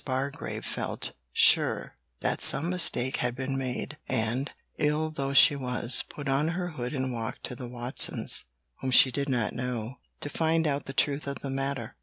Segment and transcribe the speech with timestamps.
[0.03, 6.27] Bargrave felt sure that some mistake had been made, and, ill though she was, put
[6.27, 8.45] on her hood and walked to the Watsons'
[8.79, 11.97] (whom she did not know) to find out the truth of the matter.